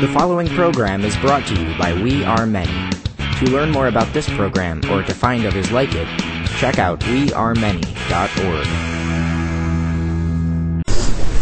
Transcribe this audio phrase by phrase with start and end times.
[0.00, 2.90] The following program is brought to you by We Are Many.
[3.38, 6.06] To learn more about this program or to find others like it,
[6.58, 8.66] check out wearemany.org.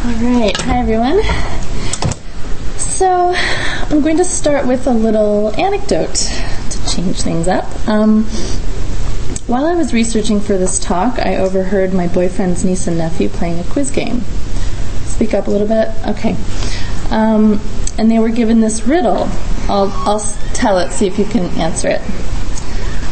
[0.05, 1.21] All right, hi everyone.
[2.79, 7.65] So, I'm going to start with a little anecdote to change things up.
[7.89, 8.23] Um,
[9.49, 13.59] while I was researching for this talk, I overheard my boyfriend's niece and nephew playing
[13.59, 14.21] a quiz game.
[15.07, 15.89] Speak up a little bit?
[16.07, 16.37] Okay.
[17.11, 17.61] Um,
[17.99, 19.29] and they were given this riddle.
[19.69, 20.21] I'll, I'll
[20.53, 22.01] tell it, see if you can answer it.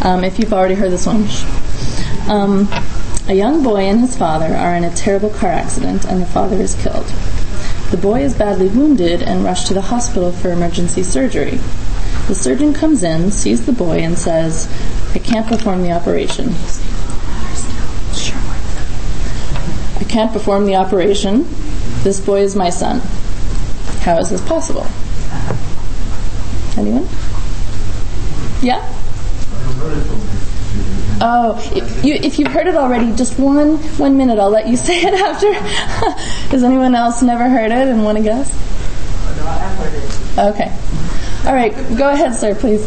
[0.05, 1.27] Um, if you've already heard this one.
[2.29, 2.69] Um,
[3.29, 6.57] a young boy and his father are in a terrible car accident, and the father
[6.57, 7.07] is killed.
[7.93, 11.61] The boy is badly wounded and rushed to the hospital for emergency surgery.
[12.27, 14.67] The surgeon comes in, sees the boy, and says,
[15.15, 16.55] I can't perform the operation.
[19.99, 21.47] I can't perform the operation.
[22.03, 23.03] This boy is my son.
[24.03, 24.87] How is this possible?
[26.77, 27.09] Anyone?
[28.63, 28.81] Yeah?
[31.25, 34.41] Oh, if, you, if you've heard it already, just one one minute.
[34.41, 35.53] I'll let you say it after.
[36.51, 38.51] Has anyone else never heard it and want to guess?
[40.37, 40.73] Okay.
[41.47, 41.73] All right.
[41.97, 42.83] Go ahead, sir, please.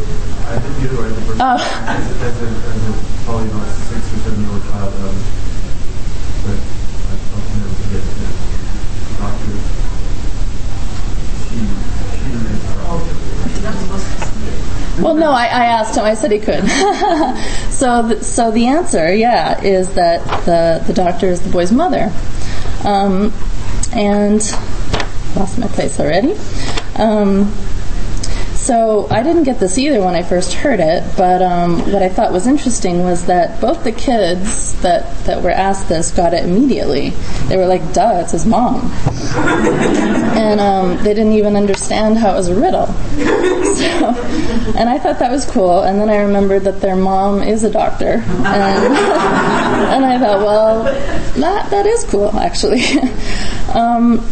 [0.47, 1.39] I think you are the first.
[1.39, 1.55] Oh.
[1.87, 2.93] As, as, a, as a
[3.23, 5.15] probably about six or seven year old child, um,
[6.43, 6.59] but
[7.31, 8.27] I'll never forget the
[9.15, 9.55] doctor.
[11.47, 11.59] She,
[12.19, 12.35] she
[15.15, 16.03] Well, no, I, I asked him.
[16.03, 16.67] I said he could.
[17.71, 22.11] so, the, so the answer, yeah, is that the the doctor is the boy's mother,
[22.83, 23.31] um,
[23.93, 24.41] and
[25.37, 26.33] lost my place already.
[26.97, 27.53] Um,
[28.65, 32.09] so I didn't get this either when I first heard it, but um, what I
[32.09, 36.45] thought was interesting was that both the kids that, that were asked this got it
[36.45, 37.11] immediately.
[37.47, 38.91] They were like, duh, it's his mom.
[40.35, 42.87] and um, they didn't even understand how it was a riddle.
[43.75, 44.09] So,
[44.75, 45.83] and I thought that was cool.
[45.83, 48.13] And then I remembered that their mom is a doctor.
[48.13, 48.25] And,
[49.93, 52.81] and I thought, well, that, that is cool, actually.
[53.75, 54.25] um,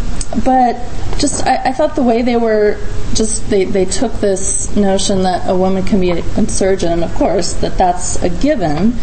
[0.44, 0.75] but
[1.19, 2.77] just I, I, thought the way they were
[3.13, 7.13] just they, they took this notion that a woman can be a surgeon and of
[7.16, 8.95] course that that's a given.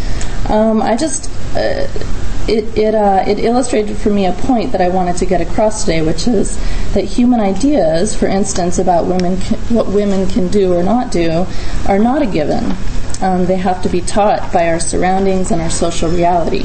[0.48, 1.86] Um, I just uh,
[2.48, 5.84] it it, uh, it illustrated for me a point that I wanted to get across
[5.84, 6.56] today which is
[6.94, 11.46] that human ideas for instance about women can, what women can do or not do
[11.86, 12.74] are not a given.
[13.22, 16.64] Um, they have to be taught by our surroundings and our social reality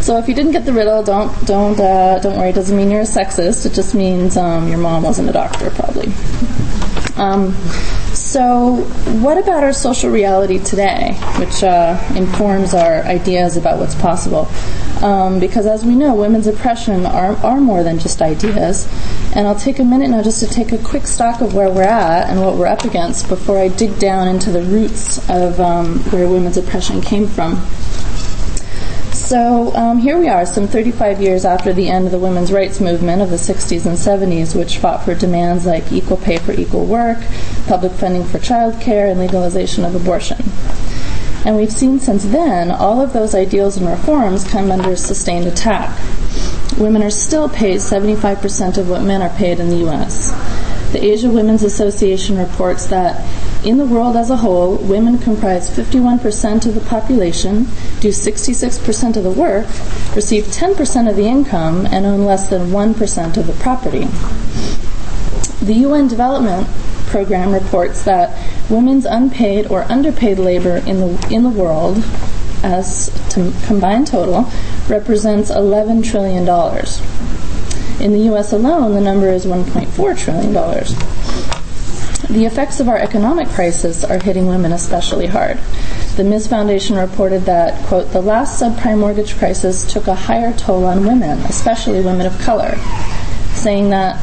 [0.00, 2.50] so if you didn't get the riddle, don't don't uh, don't worry.
[2.50, 3.66] It doesn't mean you're a sexist.
[3.66, 6.12] It just means um, your mom wasn't a doctor, probably.
[7.16, 7.52] Um,
[8.14, 8.76] so,
[9.20, 14.48] what about our social reality today, which uh, informs our ideas about what's possible?
[15.04, 18.88] Um, because as we know, women's oppression are, are more than just ideas.
[19.34, 21.82] And I'll take a minute now just to take a quick stock of where we're
[21.82, 25.98] at and what we're up against before I dig down into the roots of um,
[26.10, 27.54] where women's oppression came from.
[29.30, 32.80] So um, here we are, some 35 years after the end of the women's rights
[32.80, 36.84] movement of the 60s and 70s, which fought for demands like equal pay for equal
[36.84, 37.18] work,
[37.68, 40.38] public funding for childcare, and legalization of abortion.
[41.44, 45.96] And we've seen since then all of those ideals and reforms come under sustained attack.
[46.76, 50.32] Women are still paid 75% of what men are paid in the U.S.
[50.90, 53.24] The Asia Women's Association reports that
[53.64, 57.64] in the world as a whole, women comprise 51% of the population,
[58.00, 59.66] do 66% of the work,
[60.16, 64.06] receive 10% of the income, and own less than 1% of the property.
[65.64, 66.66] The UN Development
[67.06, 68.30] Program reports that
[68.70, 72.04] women's unpaid or underpaid labor in the in the world,
[72.62, 74.48] as to combined total,
[74.88, 77.02] represents 11 trillion dollars.
[78.00, 78.52] In the U.S.
[78.52, 80.94] alone, the number is 1.4 trillion dollars.
[82.30, 85.58] The effects of our economic crisis are hitting women especially hard.
[86.14, 86.46] The Ms.
[86.46, 91.40] Foundation reported that, quote, the last subprime mortgage crisis took a higher toll on women,
[91.40, 92.76] especially women of color,
[93.54, 94.16] saying that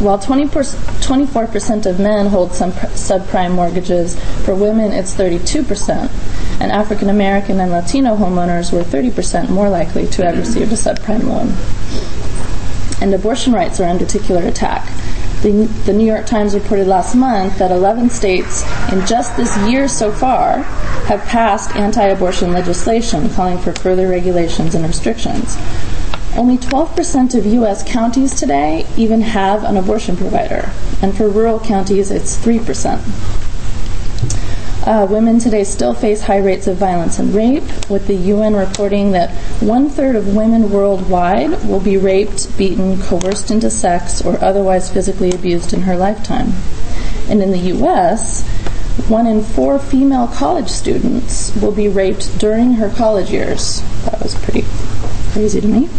[0.00, 6.10] while 20 24% of men hold some subprime mortgages, for women it's 32%,
[6.60, 11.22] and African American and Latino homeowners were 30% more likely to have received a subprime
[11.22, 11.54] loan.
[13.00, 14.88] And abortion rights are under particular attack.
[15.42, 18.62] The, the, New York Times reported last month that 11 states
[18.92, 20.62] in just this year so far
[21.06, 25.56] have passed anti abortion legislation calling for further regulations and restrictions.
[26.36, 27.88] Only 12% of U.S.
[27.88, 30.70] counties today even have an abortion provider,
[31.02, 33.47] and for rural counties, it's 3%.
[34.88, 39.12] Uh, women today still face high rates of violence and rape, with the UN reporting
[39.12, 39.28] that
[39.60, 45.30] one third of women worldwide will be raped, beaten, coerced into sex, or otherwise physically
[45.30, 46.54] abused in her lifetime.
[47.28, 48.48] And in the US,
[49.10, 53.82] one in four female college students will be raped during her college years.
[54.06, 54.64] That was pretty
[55.32, 55.90] crazy to me.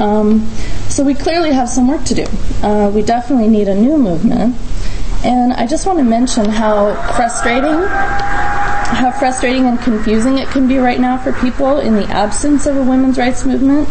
[0.00, 0.48] Um,
[0.88, 2.26] so we clearly have some work to do.
[2.62, 4.56] Uh, we definitely need a new movement.
[5.24, 10.78] And I just want to mention how frustrating, how frustrating and confusing it can be
[10.78, 13.88] right now for people in the absence of a women's rights movement.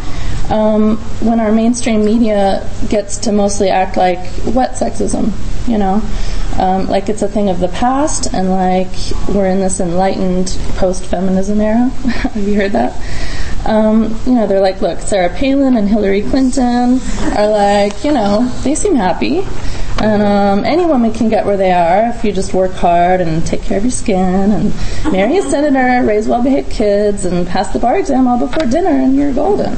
[0.51, 5.31] Um, when our mainstream media gets to mostly act like what sexism,
[5.69, 6.01] you know,
[6.59, 8.89] um, like it's a thing of the past, and like
[9.29, 11.87] we're in this enlightened post-feminism era.
[11.89, 12.93] Have you heard that?
[13.65, 16.99] Um, you know, they're like, look, Sarah Palin and Hillary Clinton
[17.37, 19.47] are like, you know, they seem happy.
[20.01, 23.45] And um, any woman can get where they are if you just work hard and
[23.45, 24.73] take care of your skin and
[25.11, 29.15] marry a senator, raise well-behaved kids, and pass the bar exam all before dinner, and
[29.15, 29.77] you're golden.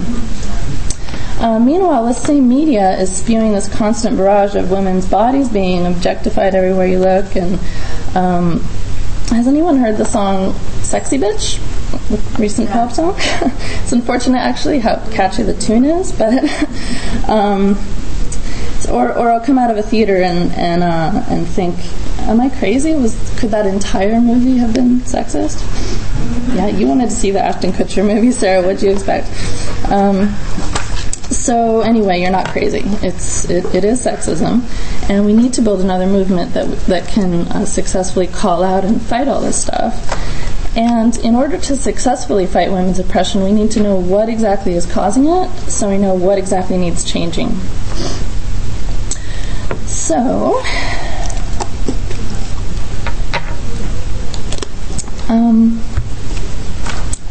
[1.41, 6.55] Uh, meanwhile, the same media is spewing this constant barrage of women's bodies being objectified
[6.55, 7.35] everywhere you look.
[7.35, 7.59] And
[8.15, 8.61] um,
[9.27, 10.53] has anyone heard the song
[10.83, 11.59] "Sexy Bitch"?
[12.39, 13.13] recent pop song.
[13.17, 16.33] it's unfortunate actually how catchy the tune is, but
[17.29, 17.75] um,
[18.87, 21.75] or or I'll come out of a theater and and uh, and think,
[22.21, 22.93] am I crazy?
[22.93, 25.61] Was could that entire movie have been sexist?
[26.55, 28.61] Yeah, you wanted to see the Ashton Kutcher movie, Sarah.
[28.61, 29.27] What'd you expect?
[29.91, 30.29] Um,
[31.31, 32.83] so anyway, you're not crazy.
[33.05, 34.61] It's it, it is sexism,
[35.09, 39.01] and we need to build another movement that that can uh, successfully call out and
[39.01, 39.95] fight all this stuff.
[40.75, 44.91] And in order to successfully fight women's oppression, we need to know what exactly is
[44.91, 47.49] causing it, so we know what exactly needs changing.
[50.13, 50.61] So,
[55.27, 55.81] um,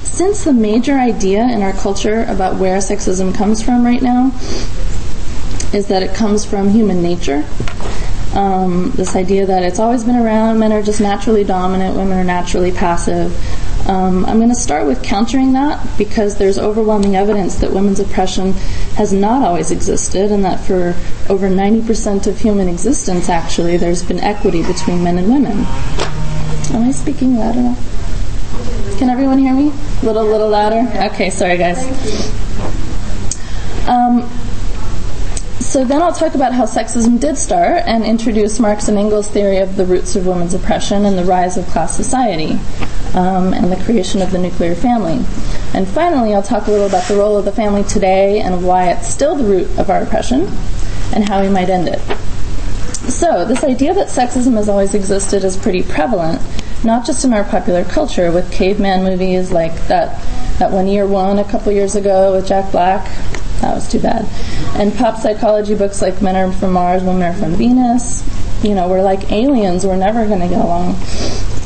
[0.03, 4.33] since the major idea in our culture about where sexism comes from right now
[5.73, 7.45] is that it comes from human nature,
[8.35, 12.25] um, this idea that it's always been around, men are just naturally dominant, women are
[12.25, 13.33] naturally passive.
[13.87, 18.53] Um, I'm going to start with countering that because there's overwhelming evidence that women's oppression
[18.95, 20.95] has not always existed and that for
[21.29, 25.67] over 90% of human existence, actually, there's been equity between men and women.
[26.73, 28.99] Am I speaking loud enough?
[28.99, 29.73] Can everyone hear me?
[30.03, 30.89] A little, little louder?
[31.13, 31.79] Okay, sorry guys.
[33.89, 34.23] Um,
[35.59, 39.59] so then I'll talk about how sexism did start and introduce Marx and Engels' theory
[39.59, 42.61] of the roots of women's oppression and the rise of class society
[43.15, 45.25] um, and the creation of the nuclear family.
[45.75, 48.91] And finally, I'll talk a little about the role of the family today and why
[48.91, 50.49] it's still the root of our oppression
[51.15, 52.01] and how we might end it.
[53.11, 56.41] So, this idea that sexism has always existed is pretty prevalent,
[56.85, 60.21] not just in our popular culture with caveman movies like that,
[60.59, 63.05] that one year one a couple years ago with Jack Black,
[63.61, 64.27] that was too bad.
[64.77, 68.23] And pop psychology books like Men Are From Mars, Women Are From Venus.
[68.65, 69.87] You know, we're like aliens.
[69.87, 70.97] We're never going to get along.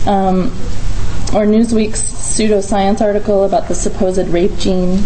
[0.06, 0.52] Um,
[1.34, 5.02] or Newsweek's pseudoscience article about the supposed rape gene.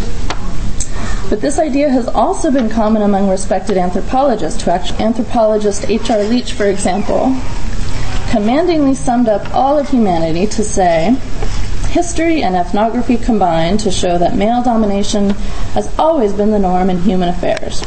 [1.28, 4.62] But this idea has also been common among respected anthropologists.
[4.62, 6.22] Who anthropologist E.R.
[6.24, 7.36] Leach, for example,
[8.30, 11.16] commandingly summed up all of humanity to say,
[11.90, 15.30] history and ethnography combine to show that male domination
[15.74, 17.82] has always been the norm in human affairs.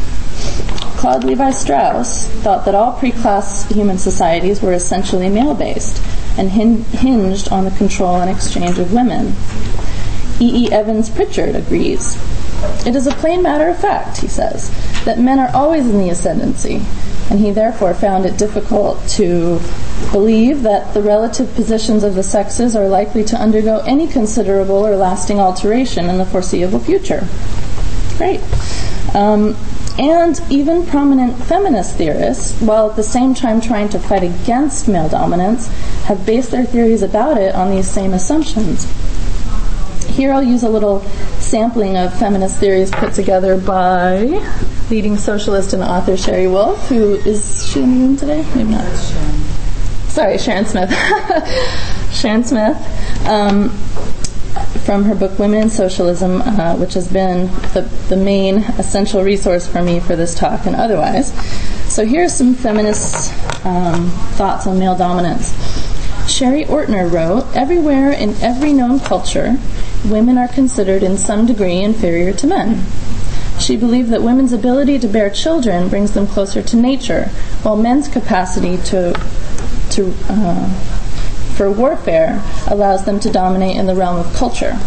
[0.97, 6.01] Claude Levi Strauss thought that all pre-class human societies were essentially male-based
[6.37, 9.35] and hin- hinged on the control and exchange of women.
[10.39, 10.65] E.
[10.65, 10.71] E.
[10.71, 12.17] Evans Pritchard agrees.
[12.85, 14.71] It is a plain matter of fact, he says,
[15.05, 16.81] that men are always in the ascendancy,
[17.29, 19.59] and he therefore found it difficult to
[20.11, 24.95] believe that the relative positions of the sexes are likely to undergo any considerable or
[24.95, 27.27] lasting alteration in the foreseeable future.
[28.17, 28.41] Great.
[29.15, 29.55] Um,
[29.99, 35.09] and even prominent feminist theorists, while at the same time trying to fight against male
[35.09, 35.67] dominance,
[36.05, 38.87] have based their theories about it on these same assumptions.
[40.15, 41.01] Here I'll use a little
[41.39, 44.41] sampling of feminist theories put together by
[44.89, 48.45] leading socialist and author Sherry Wolf, who is she in the room today?
[48.55, 48.95] Maybe not.
[50.07, 50.91] Sorry, Sharon Smith.
[52.11, 52.77] Sharon Smith.
[53.27, 53.69] Um,
[54.85, 59.67] from her book Women in Socialism, uh, which has been the, the main essential resource
[59.67, 61.33] for me for this talk and otherwise.
[61.91, 63.33] So here are some feminist
[63.65, 65.53] um, thoughts on male dominance.
[66.29, 69.57] Sherry Ortner wrote, Everywhere in every known culture,
[70.05, 72.83] women are considered in some degree inferior to men.
[73.59, 77.25] She believed that women's ability to bear children brings them closer to nature,
[77.61, 79.13] while men's capacity to
[79.91, 81.02] to uh,
[81.55, 84.77] for warfare allows them to dominate in the realm of culture.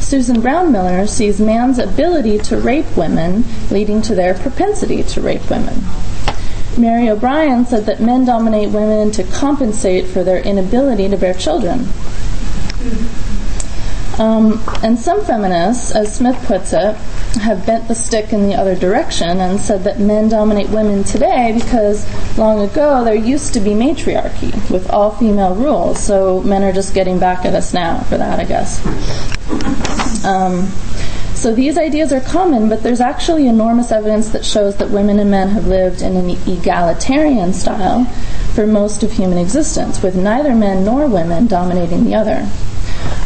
[0.00, 5.82] Susan Brownmiller sees man's ability to rape women leading to their propensity to rape women.
[6.78, 11.88] Mary O'Brien said that men dominate women to compensate for their inability to bear children.
[14.18, 16.96] Um, and some feminists, as Smith puts it,
[17.40, 21.52] have bent the stick in the other direction and said that men dominate women today
[21.54, 22.06] because
[22.38, 26.94] long ago there used to be matriarchy with all female rules, so men are just
[26.94, 28.80] getting back at us now for that, I guess.
[30.24, 30.68] Um,
[31.34, 35.30] so these ideas are common, but there's actually enormous evidence that shows that women and
[35.30, 38.06] men have lived in an egalitarian style
[38.54, 42.48] for most of human existence, with neither men nor women dominating the other.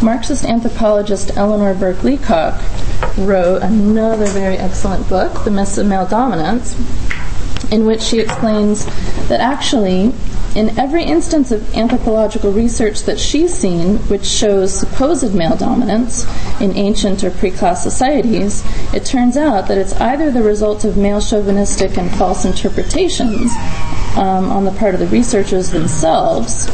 [0.03, 2.61] Marxist anthropologist Eleanor Burke Leacock
[3.19, 6.75] wrote another very excellent book, The Myths of Male Dominance,
[7.71, 8.85] in which she explains
[9.29, 10.13] that actually,
[10.55, 16.27] in every instance of anthropological research that she's seen, which shows supposed male dominance
[16.61, 20.97] in ancient or pre class societies, it turns out that it's either the result of
[20.97, 23.53] male chauvinistic and false interpretations
[24.17, 26.67] um, on the part of the researchers themselves,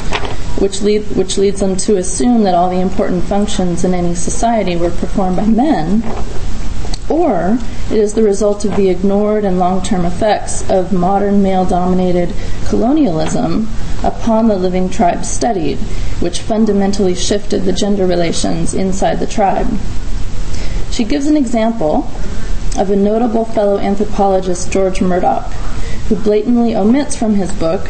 [0.59, 4.77] which, lead, which leads them to assume that all the important functions in any society
[4.77, 6.03] were performed by men,
[7.09, 7.59] or
[7.91, 12.33] it is the result of the ignored and long term effects of modern male dominated
[12.67, 13.69] colonialism
[14.03, 15.79] upon the living tribes studied,
[16.21, 19.69] which fundamentally shifted the gender relations inside the tribe.
[20.91, 22.11] She gives an example
[22.77, 25.53] of a notable fellow anthropologist, George Murdock,
[26.09, 27.89] who blatantly omits from his book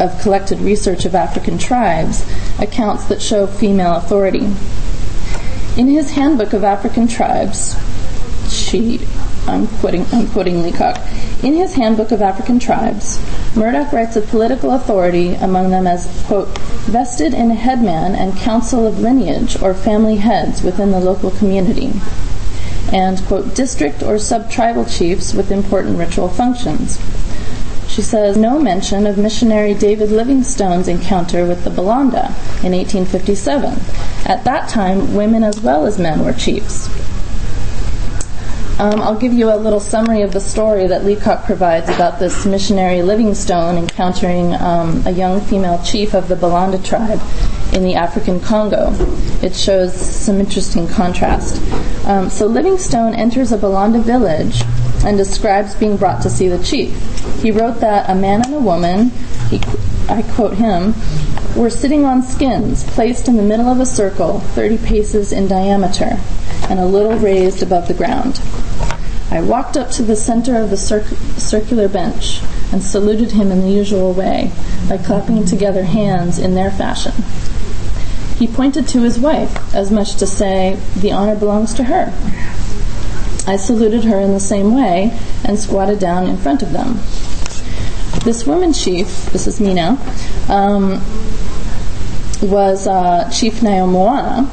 [0.00, 2.24] of collected research of African tribes
[2.58, 4.48] accounts that show female authority.
[5.76, 7.76] In his Handbook of African Tribes,
[8.48, 9.06] she,
[9.46, 10.98] I'm quoting, I'm quoting Leacock,
[11.44, 13.18] in his Handbook of African Tribes,
[13.56, 16.48] Murdock writes of political authority among them as, quote,
[16.88, 21.92] vested in a headman and council of lineage or family heads within the local community,
[22.92, 26.98] and, quote, district or sub-tribal chiefs with important ritual functions.
[28.00, 32.28] She says no mention of missionary David Livingstone's encounter with the Balonda
[32.64, 33.78] in 1857.
[34.24, 36.88] At that time, women as well as men were chiefs.
[38.80, 42.46] Um, I'll give you a little summary of the story that Leacock provides about this
[42.46, 47.20] missionary Livingstone encountering um, a young female chief of the Balonda tribe
[47.72, 48.92] in the African Congo.
[49.42, 51.60] It shows some interesting contrast.
[52.06, 54.62] Um, so Livingstone enters a Balonda village
[55.04, 56.92] and describes being brought to see the chief.
[57.42, 59.10] He wrote that a man and a woman,
[59.48, 59.60] he,
[60.08, 60.94] I quote him,
[61.56, 66.18] were sitting on skins placed in the middle of a circle 30 paces in diameter
[66.68, 68.40] and a little raised above the ground.
[69.30, 72.40] I walked up to the center of the circular bench
[72.72, 74.52] and saluted him in the usual way
[74.88, 77.12] by clapping together hands in their fashion.
[78.40, 82.10] He pointed to his wife as much to say, the honor belongs to her.
[83.46, 86.94] I saluted her in the same way and squatted down in front of them.
[88.24, 89.98] This woman chief, this is me now,
[90.48, 91.02] um,
[92.40, 94.48] was uh, Chief Nyamoana,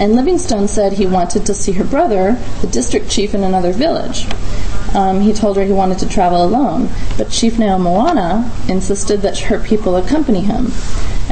[0.00, 4.26] and Livingstone said he wanted to see her brother, the district chief in another village.
[4.94, 6.88] Um, he told her he wanted to travel alone,
[7.18, 10.72] but Chief Nyamoana insisted that her people accompany him.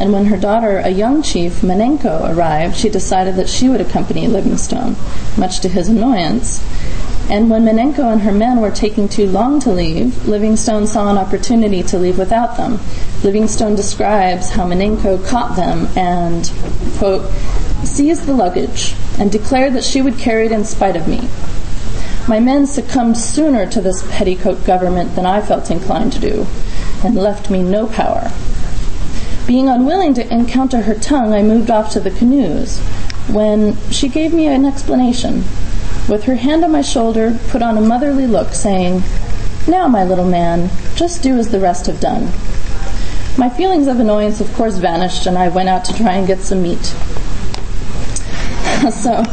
[0.01, 4.27] And when her daughter, a young chief, Manenko, arrived, she decided that she would accompany
[4.27, 4.97] Livingstone,
[5.37, 6.65] much to his annoyance.
[7.29, 11.19] And when Manenko and her men were taking too long to leave, Livingstone saw an
[11.19, 12.81] opportunity to leave without them.
[13.23, 16.51] Livingstone describes how Manenko caught them and,
[16.97, 17.31] quote,
[17.85, 21.29] seized the luggage and declared that she would carry it in spite of me.
[22.27, 26.47] My men succumbed sooner to this petticoat government than I felt inclined to do,
[27.05, 28.33] and left me no power.
[29.51, 32.79] Being unwilling to encounter her tongue, I moved off to the canoes,
[33.33, 35.43] when she gave me an explanation.
[36.09, 39.03] With her hand on my shoulder, put on a motherly look, saying,
[39.67, 42.27] Now, my little man, just do as the rest have done.
[43.37, 46.39] My feelings of annoyance, of course, vanished, and I went out to try and get
[46.43, 46.85] some meat.
[48.93, 49.21] so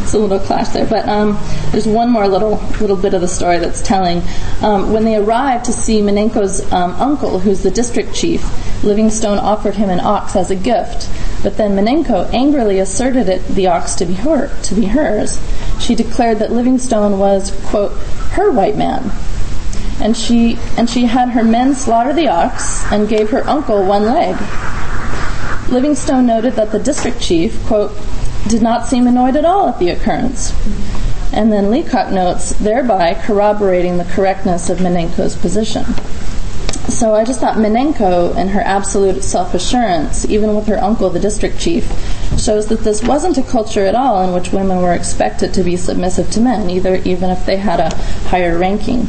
[0.00, 0.86] it's a little clash there.
[0.86, 1.36] But um,
[1.72, 4.22] there's one more little little bit of the story that's telling.
[4.62, 8.48] Um, when they arrived to see Manenko's um, uncle, who's the district chief,
[8.86, 11.10] Livingstone offered him an ox as a gift.
[11.42, 15.40] But then Manenko angrily asserted it, the ox to be her, to be hers.
[15.80, 17.92] She declared that Livingstone was quote
[18.32, 19.10] her white man,
[20.00, 24.06] and she and she had her men slaughter the ox and gave her uncle one
[24.06, 24.36] leg.
[25.70, 27.92] Livingstone noted that the district chief, quote,
[28.46, 30.52] did not seem annoyed at all at the occurrence.
[31.32, 35.84] And then Leacock notes, thereby corroborating the correctness of Manenko's position.
[36.88, 41.20] So I just thought Manenko and her absolute self assurance, even with her uncle, the
[41.20, 41.84] district chief,
[42.38, 45.76] shows that this wasn't a culture at all in which women were expected to be
[45.76, 47.94] submissive to men, either even if they had a
[48.28, 49.08] higher ranking.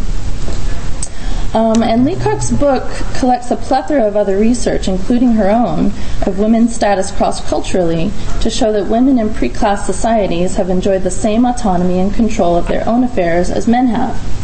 [1.53, 2.83] Um, and Leacock's book
[3.15, 5.87] collects a plethora of other research, including her own,
[6.25, 11.03] of women's status cross culturally to show that women in pre class societies have enjoyed
[11.03, 14.36] the same autonomy and control of their own affairs as men have.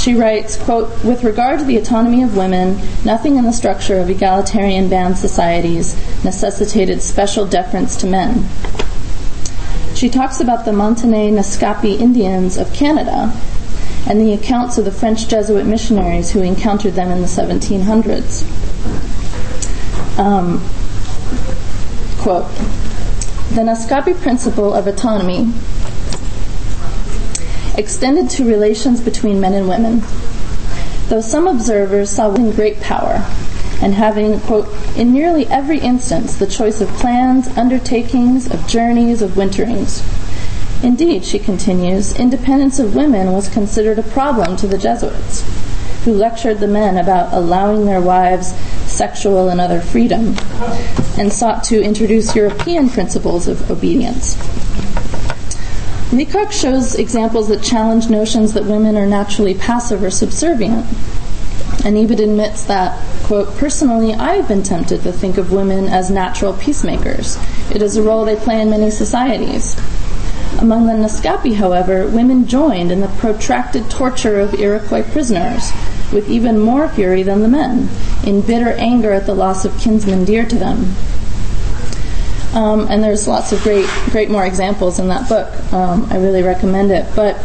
[0.00, 4.08] She writes, quote, with regard to the autonomy of women, nothing in the structure of
[4.08, 8.48] egalitarian band societies necessitated special deference to men.
[9.94, 13.30] She talks about the Montagnais Naskapi Indians of Canada
[14.06, 18.46] and the accounts of the French Jesuit missionaries who encountered them in the 1700s.
[20.18, 20.60] Um,
[22.22, 22.48] quote,
[23.50, 25.52] the Naskapi principle of autonomy
[27.76, 30.02] extended to relations between men and women.
[31.08, 33.24] Though some observers saw women great power
[33.82, 39.36] and having, quote, in nearly every instance the choice of plans, undertakings, of journeys, of
[39.36, 40.02] winterings.
[40.82, 45.44] Indeed, she continues, independence of women was considered a problem to the Jesuits,
[46.04, 48.54] who lectured the men about allowing their wives
[48.86, 50.36] sexual and other freedom,
[51.18, 54.36] and sought to introduce European principles of obedience.
[56.12, 60.84] Leacock shows examples that challenge notions that women are naturally passive or subservient.
[61.84, 66.10] And even admits that, quote, personally, I have been tempted to think of women as
[66.10, 67.38] natural peacemakers.
[67.72, 69.78] It is a role they play in many societies.
[70.58, 75.70] Among the Naskapi, however, women joined in the protracted torture of Iroquois prisoners,
[76.12, 77.88] with even more fury than the men,
[78.26, 80.96] in bitter anger at the loss of kinsmen dear to them.
[82.54, 85.72] Um, and there's lots of great, great more examples in that book.
[85.72, 87.06] Um, I really recommend it.
[87.14, 87.36] But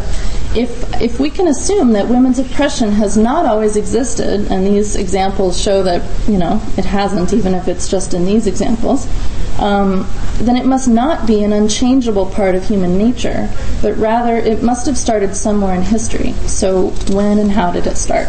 [0.55, 5.61] if if we can assume that women's oppression has not always existed, and these examples
[5.61, 9.05] show that you know it hasn't, even if it's just in these examples,
[9.59, 10.07] um,
[10.39, 13.49] then it must not be an unchangeable part of human nature,
[13.81, 16.31] but rather it must have started somewhere in history.
[16.47, 18.27] So when and how did it start?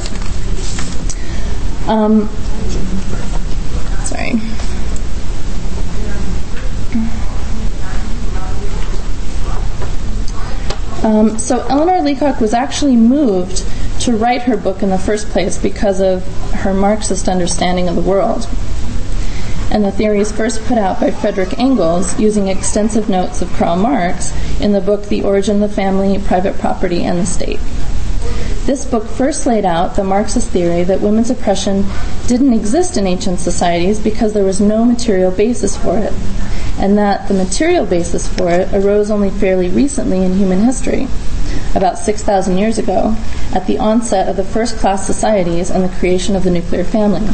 [1.89, 2.29] Um,
[11.07, 13.65] Um, so Eleanor Leacock was actually moved
[14.01, 18.03] to write her book in the first place because of her Marxist understanding of the
[18.03, 18.49] world.
[19.71, 23.77] And the theory is first put out by Frederick Engels using extensive notes of Karl
[23.77, 27.61] Marx in the book The Origin of the Family, Private Property, and the State.
[28.67, 31.85] This book first laid out the Marxist theory that women's oppression
[32.27, 36.13] didn't exist in ancient societies because there was no material basis for it
[36.79, 41.09] and that the material basis for it arose only fairly recently in human history,
[41.75, 43.17] about 6,000 years ago,
[43.55, 47.27] at the onset of the first class societies and the creation of the nuclear family.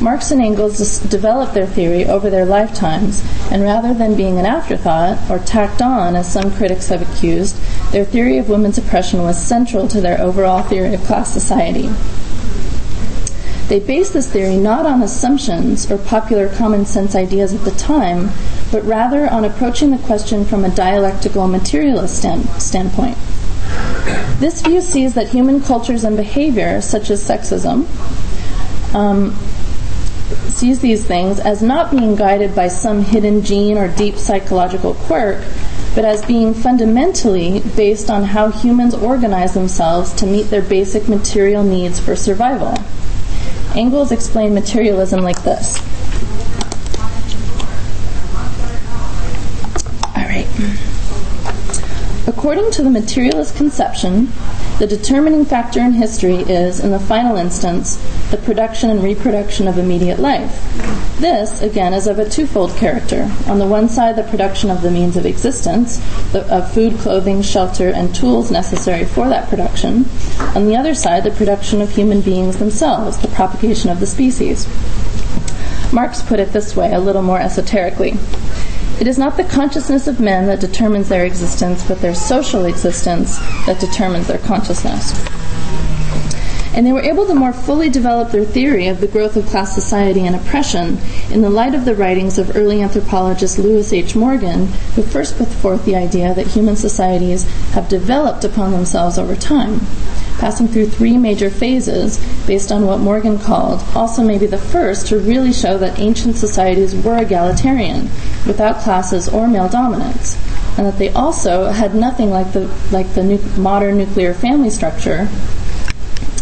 [0.00, 5.18] Marx and Engels developed their theory over their lifetimes, and rather than being an afterthought
[5.30, 7.56] or tacked on, as some critics have accused,
[7.92, 11.88] their theory of women's oppression was central to their overall theory of class society.
[13.68, 18.30] They based this theory not on assumptions or popular common sense ideas at the time,
[18.70, 23.16] but rather on approaching the question from a dialectical materialist stand- standpoint.
[24.38, 27.86] This view sees that human cultures and behavior, such as sexism,
[28.94, 29.34] um,
[30.48, 35.42] sees these things as not being guided by some hidden gene or deep psychological quirk,
[35.94, 41.62] but as being fundamentally based on how humans organize themselves to meet their basic material
[41.62, 42.76] needs for survival.
[43.76, 45.78] Engels explained materialism like this.
[50.14, 50.46] All right.
[52.44, 54.30] According to the materialist conception,
[54.78, 57.96] the determining factor in history is, in the final instance,
[58.30, 60.62] the production and reproduction of immediate life.
[61.18, 63.34] This, again, is of a twofold character.
[63.46, 65.96] On the one side, the production of the means of existence,
[66.32, 70.04] the, of food, clothing, shelter, and tools necessary for that production.
[70.54, 74.68] On the other side, the production of human beings themselves, the propagation of the species.
[75.94, 78.18] Marx put it this way, a little more esoterically.
[79.00, 83.38] It is not the consciousness of men that determines their existence, but their social existence
[83.66, 85.12] that determines their consciousness.
[86.74, 89.74] And they were able to more fully develop their theory of the growth of class
[89.74, 90.98] society and oppression
[91.30, 94.16] in the light of the writings of early anthropologist Lewis H.
[94.16, 99.36] Morgan, who first put forth the idea that human societies have developed upon themselves over
[99.36, 99.80] time
[100.44, 105.18] passing through three major phases based on what Morgan called also maybe the first to
[105.18, 108.02] really show that ancient societies were egalitarian,
[108.46, 110.36] without classes or male dominance,
[110.76, 115.26] and that they also had nothing like the like the nu- modern nuclear family structure.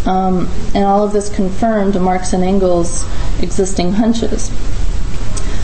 [0.04, 3.06] Um, and all of this confirmed Marx and Engels'
[3.40, 4.50] existing hunches.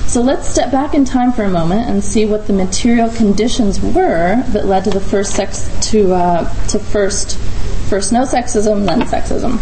[0.06, 3.80] So let's step back in time for a moment and see what the material conditions
[3.80, 7.36] were that led to the first sex to uh, to first
[7.88, 9.58] first no sexism, then sexism.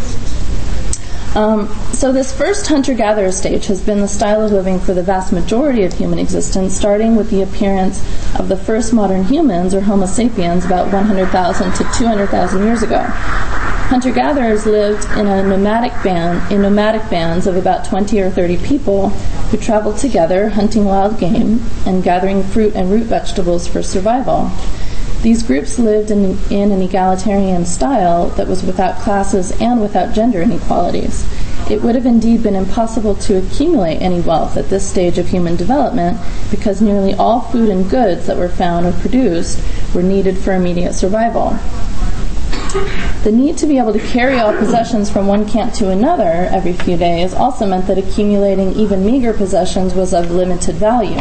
[1.37, 5.35] Um, so this first hunter-gatherer stage has been the style of living for the vast
[5.35, 8.01] majority of human existence, starting with the appearance
[8.39, 13.03] of the first modern humans, or Homo sapiens, about 100,000 to 200,000 years ago.
[13.89, 19.11] Hunter-gatherers lived in a nomadic band, in nomadic bands of about 20 or 30 people
[19.11, 24.51] who traveled together, hunting wild game and gathering fruit and root vegetables for survival.
[25.23, 30.41] These groups lived in, in an egalitarian style that was without classes and without gender
[30.43, 31.27] inequalities.
[31.69, 35.57] It would have indeed been impossible to accumulate any wealth at this stage of human
[35.57, 39.61] development because nearly all food and goods that were found or produced
[39.93, 41.59] were needed for immediate survival.
[43.25, 46.75] The need to be able to carry all possessions from one camp to another every
[46.75, 51.21] few days also meant that accumulating even meager possessions was of limited value.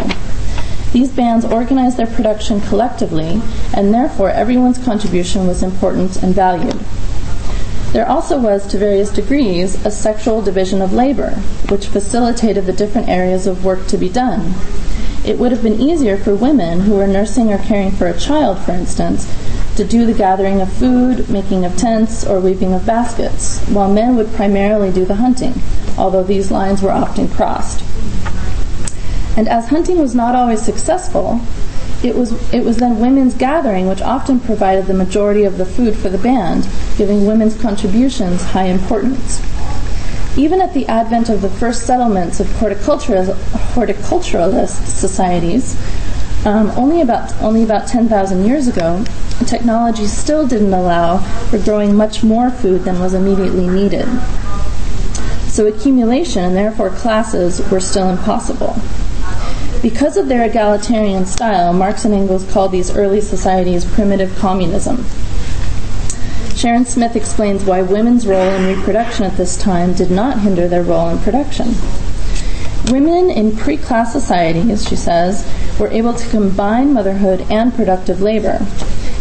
[0.96, 3.42] These bands organized their production collectively,
[3.74, 6.80] and therefore everyone's contribution was important and valued.
[7.92, 11.32] There also was, to various degrees, a sexual division of labor,
[11.68, 14.54] which facilitated the different areas of work to be done.
[15.26, 18.60] It would have been easier for women who were nursing or caring for a child,
[18.60, 19.30] for instance,
[19.76, 24.16] to do the gathering of food, making of tents, or weaving of baskets, while men
[24.16, 25.62] would primarily do the hunting,
[25.98, 27.84] although these lines were often crossed.
[29.38, 31.42] And as hunting was not always successful,
[32.04, 35.98] it was, it was then women's gathering which often provided the majority of the food
[35.98, 36.68] for the band,
[36.98, 39.42] giving women's contributions high importance.
[40.38, 45.76] Even at the advent of the first settlements of horticulturalist, societies,
[46.46, 49.04] um, only about only about 10,000 years ago,
[49.48, 51.18] technology still didn't allow
[51.50, 54.06] for growing much more food than was immediately needed.
[55.48, 58.76] So accumulation and therefore classes were still impossible.
[59.86, 65.06] Because of their egalitarian style, Marx and Engels called these early societies primitive communism.
[66.56, 70.82] Sharon Smith explains why women's role in reproduction at this time did not hinder their
[70.82, 71.76] role in production.
[72.92, 75.48] Women in pre class societies, she says,
[75.80, 78.66] were able to combine motherhood and productive labor.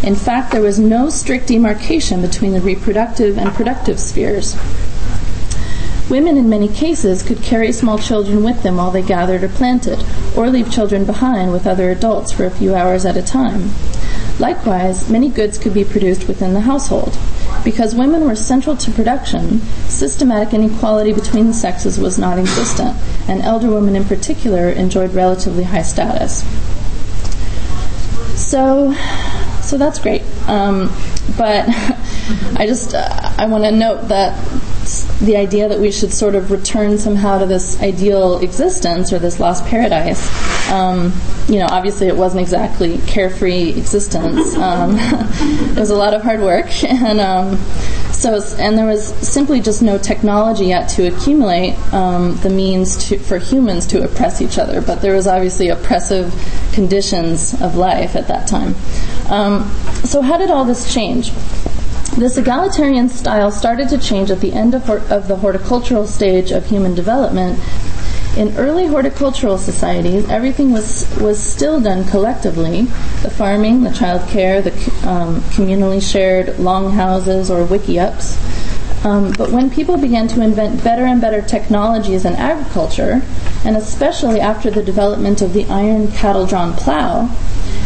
[0.03, 4.57] In fact, there was no strict demarcation between the reproductive and productive spheres.
[6.11, 10.05] Women, in many cases, could carry small children with them while they gathered or planted,
[10.37, 13.71] or leave children behind with other adults for a few hours at a time.
[14.39, 17.17] Likewise, many goods could be produced within the household.
[17.65, 23.41] Because women were central to production, systematic inequality between the sexes was not existent, and
[23.41, 26.43] elder women in particular enjoyed relatively high status.
[28.37, 28.93] So,
[29.63, 30.23] so that's great.
[30.49, 30.93] Um,
[31.39, 31.65] but
[32.57, 34.37] I just uh, I want to note that
[35.25, 39.41] the idea that we should sort of return somehow to this ideal existence or this
[39.41, 40.29] lost paradise.
[40.71, 41.13] Um,
[41.49, 44.55] you know, obviously it wasn't exactly carefree existence.
[44.57, 47.57] Um, it was a lot of hard work, and um,
[48.13, 53.19] so and there was simply just no technology yet to accumulate um, the means to,
[53.19, 54.81] for humans to oppress each other.
[54.81, 56.33] But there was obviously oppressive
[56.73, 58.75] conditions of life at that time.
[59.29, 59.71] Um,
[60.05, 61.33] so how did all this change?
[62.17, 66.65] This egalitarian style started to change at the end of, of the horticultural stage of
[66.65, 67.59] human development.
[68.37, 72.83] In early horticultural societies, everything was was still done collectively:
[73.23, 74.71] the farming, the child care, the
[75.05, 79.05] um, communally shared longhouses or wickiups.
[79.05, 83.23] Um, but when people began to invent better and better technologies in agriculture,
[83.65, 87.29] and especially after the development of the iron cattle-drawn plow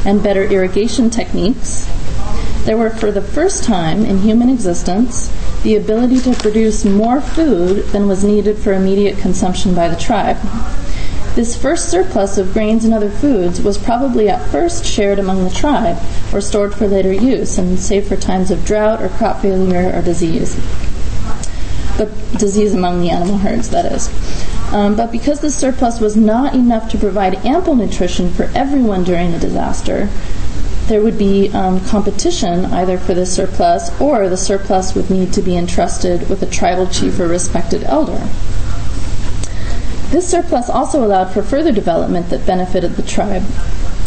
[0.04, 1.88] and better irrigation techniques,
[2.68, 7.82] there were, for the first time in human existence, the ability to produce more food
[7.92, 10.36] than was needed for immediate consumption by the tribe.
[11.34, 15.50] This first surplus of grains and other foods was probably at first shared among the
[15.50, 15.96] tribe
[16.30, 20.02] or stored for later use and saved for times of drought or crop failure or
[20.02, 20.54] disease.
[21.96, 24.10] The disease among the animal herds, that is.
[24.74, 29.32] Um, but because the surplus was not enough to provide ample nutrition for everyone during
[29.32, 30.10] the disaster,
[30.88, 35.42] there would be um, competition either for the surplus or the surplus would need to
[35.42, 38.26] be entrusted with a tribal chief or respected elder.
[40.10, 43.44] This surplus also allowed for further development that benefited the tribe.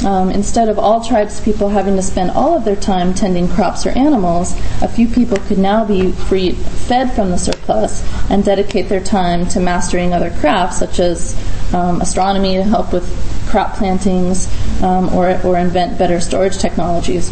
[0.03, 3.91] Um, instead of all tribespeople having to spend all of their time tending crops or
[3.91, 9.03] animals, a few people could now be free, fed from the surplus and dedicate their
[9.03, 11.35] time to mastering other crafts such as
[11.75, 13.05] um, astronomy to help with
[13.47, 14.47] crop plantings
[14.81, 17.31] um, or, or invent better storage technologies.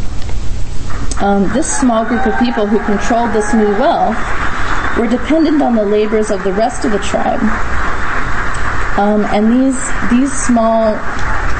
[1.21, 4.17] Um, this small group of people who controlled this new wealth
[4.97, 7.41] were dependent on the labors of the rest of the tribe.
[8.97, 10.97] Um, and these these small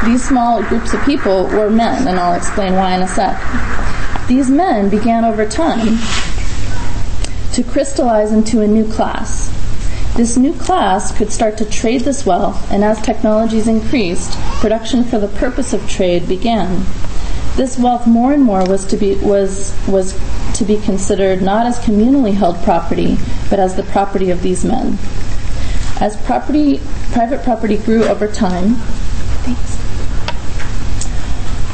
[0.05, 3.37] these small groups of people were men, and I'll explain why in a sec.
[4.27, 5.97] These men began over time
[7.53, 9.49] to crystallize into a new class.
[10.15, 15.19] This new class could start to trade this wealth, and as technologies increased, production for
[15.19, 16.85] the purpose of trade began.
[17.55, 20.19] This wealth more and more was to be was was
[20.55, 23.17] to be considered not as communally held property,
[23.49, 24.97] but as the property of these men.
[25.99, 28.75] As property private property grew over time.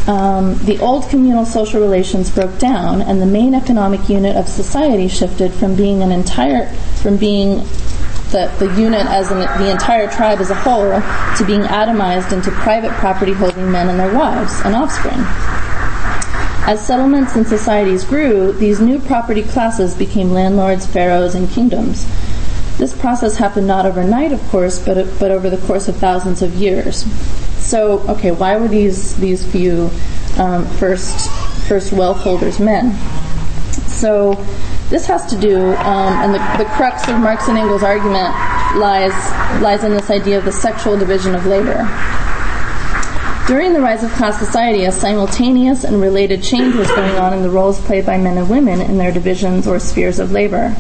[0.07, 5.07] Um, the old communal social relations broke down, and the main economic unit of society
[5.07, 6.67] shifted from being an entire
[7.01, 7.65] from being
[8.35, 10.99] the, the unit as an, the entire tribe as a whole
[11.37, 15.19] to being atomized into private property holding men and their wives and offspring.
[16.67, 22.05] As settlements and societies grew, these new property classes became landlords, pharaohs, and kingdoms.
[22.77, 26.55] This process happened not overnight, of course, but, but over the course of thousands of
[26.55, 27.05] years.
[27.63, 29.89] So, okay, why were these these few
[30.37, 31.31] um, first
[31.67, 32.93] first wealth holders men?
[33.87, 34.33] So,
[34.89, 38.33] this has to do, um, and the, the crux of Marx and Engels' argument
[38.77, 39.13] lies
[39.61, 41.87] lies in this idea of the sexual division of labor.
[43.47, 47.43] During the rise of class society, a simultaneous and related change was going on in
[47.43, 50.75] the roles played by men and women in their divisions or spheres of labor.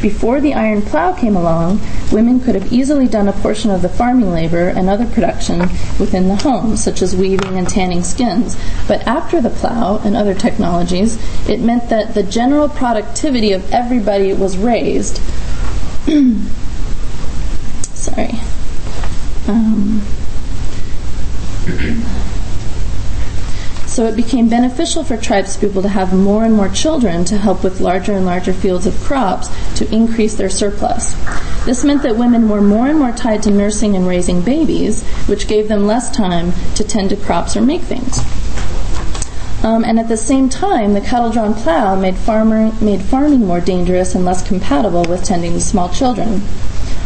[0.00, 3.88] Before the iron plow came along, women could have easily done a portion of the
[3.88, 5.60] farming labor and other production
[5.98, 8.56] within the home, such as weaving and tanning skins.
[8.88, 14.32] But after the plow and other technologies, it meant that the general productivity of everybody
[14.32, 15.16] was raised.
[17.94, 18.40] Sorry.
[19.46, 20.00] Um,
[24.00, 27.82] so it became beneficial for tribespeople to have more and more children to help with
[27.82, 31.12] larger and larger fields of crops to increase their surplus.
[31.66, 35.46] This meant that women were more and more tied to nursing and raising babies, which
[35.46, 38.20] gave them less time to tend to crops or make things.
[39.62, 44.14] Um, and at the same time, the cattle-drawn plow made, farmer, made farming more dangerous
[44.14, 46.40] and less compatible with tending to small children.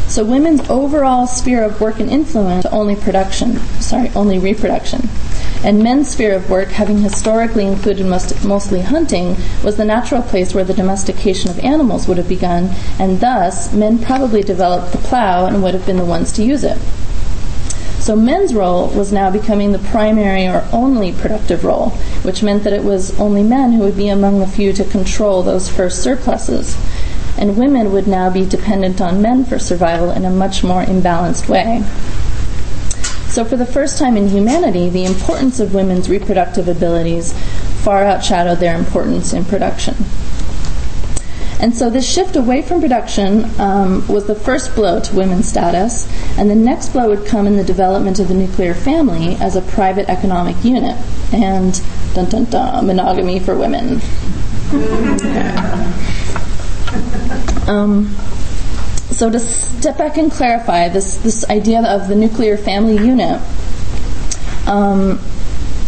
[0.06, 5.08] So women's overall sphere of work and influence only production, sorry, only reproduction.
[5.64, 10.54] And men's sphere of work, having historically included most, mostly hunting, was the natural place
[10.54, 15.46] where the domestication of animals would have begun, and thus men probably developed the plow
[15.46, 16.78] and would have been the ones to use it.
[17.98, 21.88] So men's role was now becoming the primary or only productive role,
[22.22, 25.42] which meant that it was only men who would be among the few to control
[25.42, 26.76] those first surpluses.
[27.36, 31.48] And women would now be dependent on men for survival in a much more imbalanced
[31.48, 31.82] way.
[33.28, 37.32] So, for the first time in humanity, the importance of women's reproductive abilities
[37.82, 39.96] far outshadowed their importance in production.
[41.60, 46.06] And so this shift away from production um, was the first blow to women's status,
[46.36, 49.62] and the next blow would come in the development of the nuclear family as a
[49.62, 50.96] private economic unit,
[51.32, 51.80] and
[52.14, 54.00] dun dun dun, monogamy for women.
[57.68, 58.14] Um,
[59.10, 63.40] so to step back and clarify this this idea of the nuclear family unit,
[64.66, 65.20] um,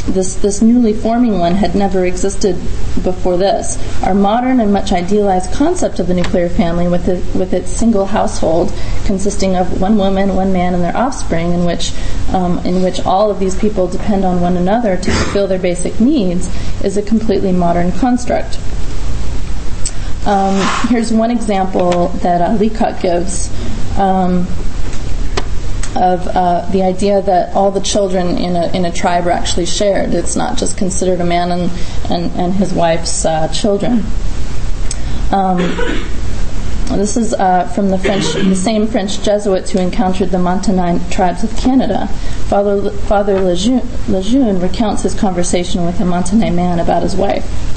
[0.06, 2.54] this this newly forming one had never existed
[3.02, 3.76] before this.
[4.04, 8.06] Our modern and much idealized concept of the nuclear family, with it, with its single
[8.06, 8.72] household
[9.04, 11.92] consisting of one woman, one man, and their offspring, in which
[12.32, 16.00] um, in which all of these people depend on one another to fulfill their basic
[16.00, 16.48] needs,
[16.84, 18.58] is a completely modern construct.
[20.26, 23.48] Um, here's one example that uh, Leacock gives
[23.96, 24.48] um,
[25.94, 29.66] of uh, the idea that all the children in a, in a tribe are actually
[29.66, 30.14] shared.
[30.14, 31.70] It's not just considered a man and,
[32.10, 34.04] and, and his wife's uh, children.
[35.30, 35.58] Um,
[36.88, 41.44] this is uh, from the French, the same French Jesuits who encountered the Montagnais tribes
[41.44, 42.08] of Canada.
[42.48, 47.75] Father, Father Lejeune, Lejeune recounts his conversation with a Montagnais man about his wife.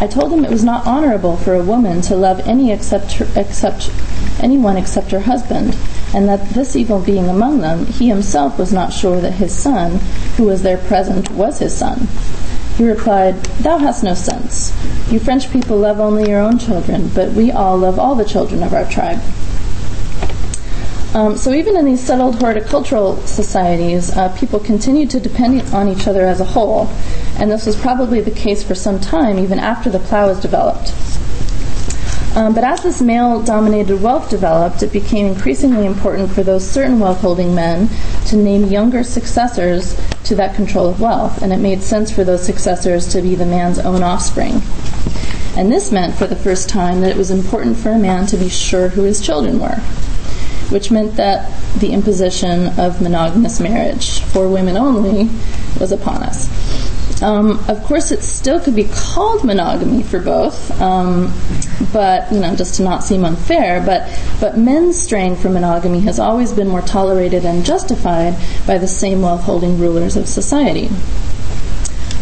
[0.00, 3.26] I told him it was not honorable for a woman to love any except, her,
[3.34, 3.90] except
[4.38, 5.76] anyone except her husband,
[6.14, 9.96] and that this evil being among them, he himself was not sure that his son,
[10.36, 12.06] who was there present, was his son.
[12.76, 14.72] He replied, Thou hast no sense.
[15.10, 18.62] You French people love only your own children, but we all love all the children
[18.62, 19.20] of our tribe.
[21.18, 26.06] Um, so even in these settled horticultural societies, uh, people continued to depend on each
[26.06, 26.86] other as a whole,
[27.40, 30.94] and this was probably the case for some time, even after the plow was developed.
[32.36, 37.00] Um, but as this male dominated wealth developed, it became increasingly important for those certain
[37.00, 37.88] wealth holding men
[38.26, 42.46] to name younger successors to that control of wealth, and it made sense for those
[42.46, 44.62] successors to be the man's own offspring.
[45.56, 48.36] And this meant for the first time that it was important for a man to
[48.36, 49.82] be sure who his children were,
[50.70, 55.30] which meant that the imposition of monogamous marriage for women only
[55.80, 56.48] was upon us.
[57.22, 61.32] Um, of course, it still could be called monogamy for both, um,
[61.92, 63.82] but you know, just to not seem unfair.
[63.84, 64.08] But
[64.40, 69.22] but men's straying from monogamy has always been more tolerated and justified by the same
[69.22, 70.90] wealth-holding rulers of society.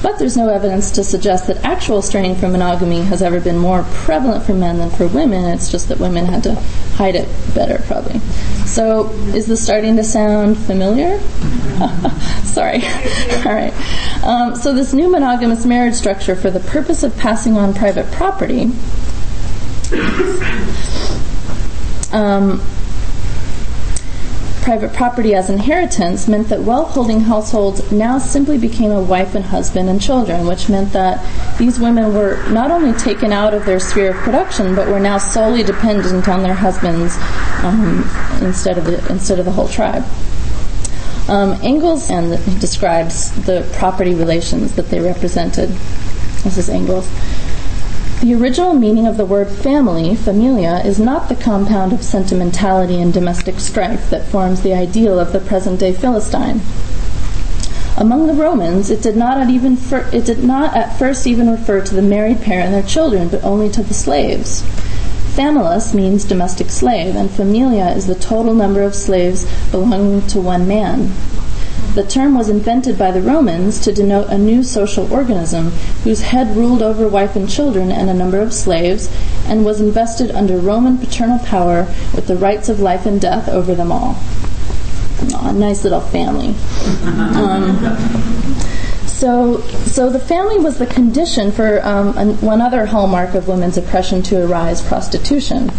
[0.02, 3.84] But there's no evidence to suggest that actual straying from monogamy has ever been more
[3.90, 5.44] prevalent for men than for women.
[5.46, 6.54] It's just that women had to
[6.94, 8.20] hide it better, probably.
[8.66, 11.18] So, is this starting to sound familiar?
[12.44, 12.82] Sorry.
[13.46, 13.72] All right.
[14.22, 18.70] Um, so, this new monogamous marriage structure, for the purpose of passing on private property,
[22.12, 22.60] um,
[24.66, 29.44] private property as inheritance meant that wealth holding households now simply became a wife and
[29.44, 31.24] husband and children, which meant that
[31.56, 35.18] these women were not only taken out of their sphere of production, but were now
[35.18, 37.16] solely dependent on their husbands
[37.62, 38.02] um,
[38.44, 40.04] instead, of the, instead of the whole tribe.
[41.28, 45.68] Um, Engels and describes the property relations that they represented.
[46.42, 47.08] This is Engels.
[48.22, 53.12] The original meaning of the word family, familia, is not the compound of sentimentality and
[53.12, 56.62] domestic strife that forms the ideal of the present day Philistine.
[57.98, 61.82] Among the Romans, it did not even fir- it did not at first even refer
[61.82, 64.62] to the married pair and their children, but only to the slaves.
[65.34, 70.66] Famulus means domestic slave, and familia is the total number of slaves belonging to one
[70.66, 71.12] man.
[71.96, 75.70] The term was invented by the Romans to denote a new social organism
[76.04, 79.08] whose head ruled over wife and children and a number of slaves
[79.46, 83.74] and was invested under Roman paternal power with the rights of life and death over
[83.74, 84.18] them all.
[85.40, 86.54] a nice little family.
[87.06, 88.45] Um,
[89.18, 93.78] so, so the family was the condition for um, an, one other hallmark of women's
[93.78, 95.70] oppression to arise: prostitution.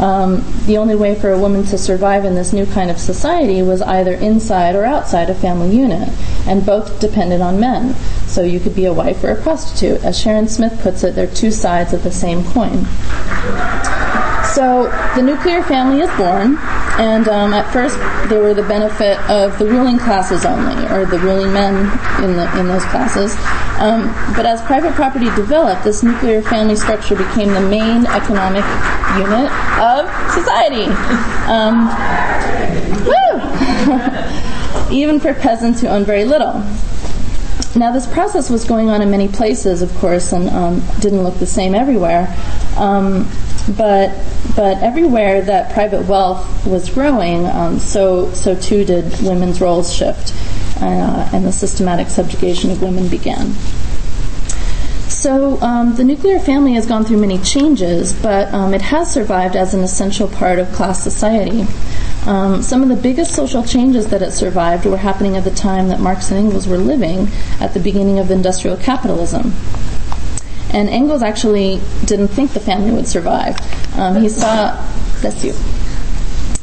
[0.00, 3.62] Um, the only way for a woman to survive in this new kind of society
[3.62, 6.08] was either inside or outside a family unit,
[6.48, 7.94] and both depended on men.
[8.26, 10.02] So you could be a wife or a prostitute.
[10.02, 12.86] As Sharon Smith puts it, they're two sides of the same coin.
[14.54, 16.56] So the nuclear family is born,
[16.98, 17.96] and um, at first
[18.28, 21.74] they were the benefit of the ruling classes only, or the ruling men
[22.24, 23.34] in the in those classes.
[23.78, 28.64] Um, but as private property developed, this nuclear family structure became the main economic
[29.16, 29.50] unit
[29.80, 30.84] of society.
[31.48, 31.88] Um,
[34.90, 36.62] Even for peasants who owned very little.
[37.76, 41.38] Now, this process was going on in many places, of course, and um, didn't look
[41.38, 42.26] the same everywhere.
[42.76, 43.30] Um,
[43.68, 44.12] but
[44.56, 50.34] but everywhere that private wealth was growing, um, so so too did women's roles shift,
[50.80, 53.54] uh, and the systematic subjugation of women began.
[55.08, 59.54] So um, the nuclear family has gone through many changes, but um, it has survived
[59.54, 61.66] as an essential part of class society.
[62.26, 65.88] Um, some of the biggest social changes that it survived were happening at the time
[65.88, 67.28] that Marx and Engels were living
[67.60, 69.52] at the beginning of industrial capitalism.
[70.72, 73.56] And Engels actually didn't think the family would survive.
[73.98, 74.76] Um, he saw,
[75.20, 75.54] bless you.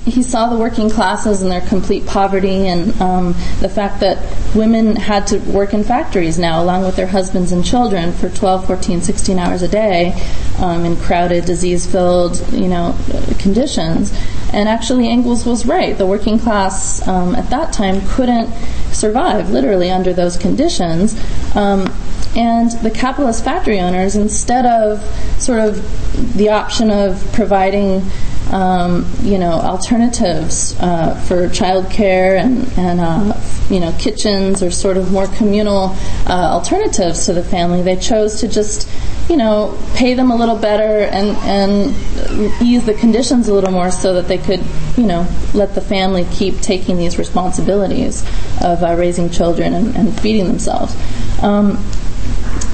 [0.05, 4.17] He saw the working classes and their complete poverty, and um, the fact that
[4.55, 8.65] women had to work in factories now, along with their husbands and children, for 12,
[8.67, 10.13] 14, 16 hours a day
[10.59, 12.95] um, in crowded, disease-filled, you know,
[13.39, 14.17] conditions.
[14.53, 15.97] And actually, Engels was right.
[15.97, 18.49] The working class um, at that time couldn't
[18.93, 21.19] survive, literally, under those conditions.
[21.53, 21.93] Um,
[22.37, 25.03] and the capitalist factory owners, instead of
[25.41, 28.03] sort of the option of providing,
[28.51, 34.97] um, you know, alternatives uh, for childcare and, and uh, you know, kitchens or sort
[34.97, 35.95] of more communal
[36.27, 38.87] uh, alternatives to the family, they chose to just,
[39.29, 43.89] you know, pay them a little better and, and ease the conditions a little more
[43.89, 44.63] so that they could,
[44.95, 48.21] you know, let the family keep taking these responsibilities
[48.61, 50.95] of uh, raising children and, and feeding themselves.
[51.41, 51.83] Um,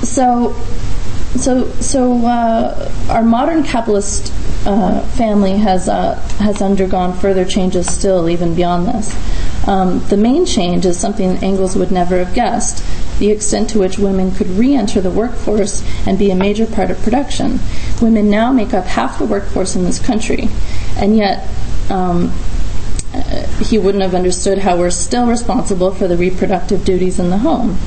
[0.03, 0.53] so,
[1.35, 4.31] so, so uh, our modern capitalist
[4.65, 9.67] uh, family has uh, has undergone further changes still, even beyond this.
[9.67, 12.83] Um, the main change is something Engels would never have guessed:
[13.19, 17.01] the extent to which women could re-enter the workforce and be a major part of
[17.01, 17.59] production.
[18.01, 20.47] Women now make up half the workforce in this country,
[20.97, 21.47] and yet.
[21.89, 22.31] Um,
[23.61, 27.77] he wouldn't have understood how we're still responsible for the reproductive duties in the home.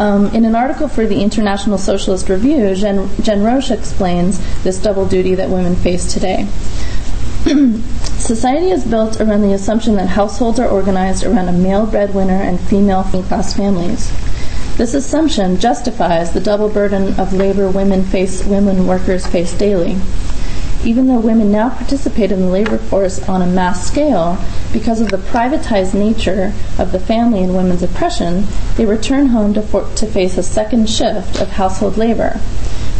[0.00, 5.04] Um, in an article for the International Socialist Review, Jen, Jen Roesch explains this double
[5.04, 6.48] duty that women face today.
[8.16, 12.58] Society is built around the assumption that households are organized around a male breadwinner and
[12.58, 14.10] female class families.
[14.78, 19.98] This assumption justifies the double burden of labor women face women workers face daily.
[20.82, 24.38] Even though women now participate in the labor force on a mass scale,
[24.72, 29.60] because of the privatized nature of the family and women's oppression, they return home to,
[29.60, 32.40] for- to face a second shift of household labor.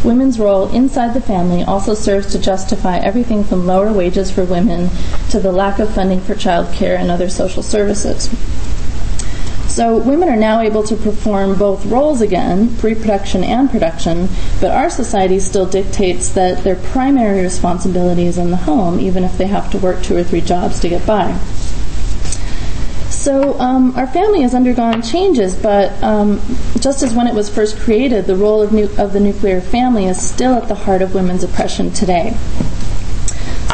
[0.05, 4.91] Women's role inside the family also serves to justify everything from lower wages for women
[5.31, 8.29] to the lack of funding for child care and other social services.
[9.81, 14.29] So women are now able to perform both roles again, reproduction and production,
[14.61, 19.39] but our society still dictates that their primary responsibility is in the home, even if
[19.39, 21.35] they have to work two or three jobs to get by.
[23.09, 26.43] So um, our family has undergone changes, but um,
[26.79, 30.05] just as when it was first created, the role of, nu- of the nuclear family
[30.05, 32.37] is still at the heart of women's oppression today.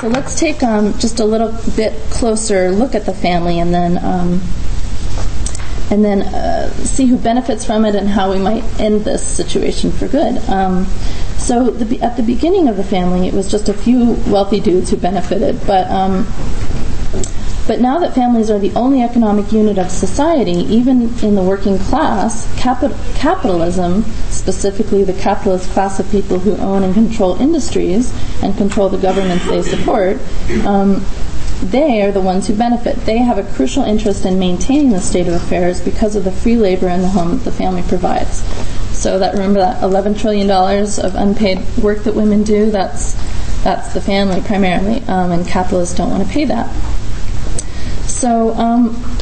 [0.00, 3.98] So let's take um, just a little bit closer look at the family and then
[4.04, 4.40] um,
[5.90, 9.90] and then uh, see who benefits from it and how we might end this situation
[9.92, 10.36] for good.
[10.48, 10.86] Um,
[11.36, 14.90] so the, at the beginning of the family, it was just a few wealthy dudes
[14.90, 16.26] who benefited, but um,
[17.66, 21.78] but now that families are the only economic unit of society, even in the working
[21.78, 28.56] class, capital, capitalism, specifically the capitalist class of people who own and control industries and
[28.56, 30.18] control the governments they support,
[30.64, 31.04] um,
[31.62, 32.96] they are the ones who benefit.
[33.06, 36.56] They have a crucial interest in maintaining the state of affairs because of the free
[36.56, 38.42] labor in the home that the family provides.
[38.96, 42.70] So that remember that 11 trillion dollars of unpaid work that women do.
[42.70, 43.14] That's
[43.62, 46.72] that's the family primarily, um, and capitalists don't want to pay that.
[48.06, 49.15] So, um,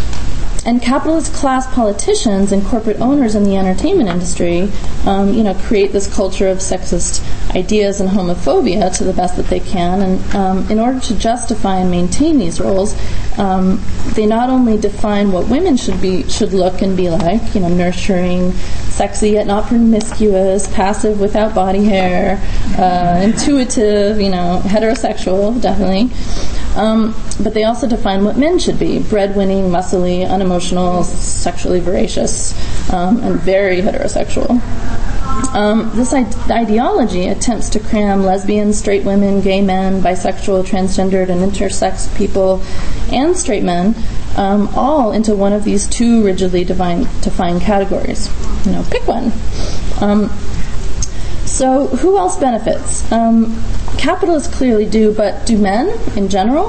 [0.67, 4.71] and capitalist class politicians and corporate owners in the entertainment industry,
[5.07, 7.23] um, you know, create this culture of sexist
[7.55, 10.01] ideas and homophobia to the best that they can.
[10.01, 12.95] And um, in order to justify and maintain these roles,
[13.39, 13.81] um,
[14.15, 17.69] they not only define what women should be should look and be like, you know,
[17.69, 22.41] nurturing, sexy yet not promiscuous, passive without body hair,
[22.79, 26.11] uh, intuitive, you know, heterosexual, definitely.
[26.77, 32.53] Um, but they also define what men should be breadwinning, muscly, unemotional, sexually voracious,
[32.93, 34.61] um, and very heterosexual.
[35.55, 42.15] Um, this ideology attempts to cram lesbians, straight women, gay men, bisexual, transgendered, and intersex
[42.17, 42.61] people,
[43.13, 43.95] and straight men
[44.37, 47.07] um, all into one of these two rigidly defined,
[47.61, 48.29] categories.
[48.67, 49.33] You know, pick one.
[50.01, 50.29] Um,
[51.47, 53.11] so, who else benefits?
[54.05, 56.69] Capitalists clearly do, but do men in general?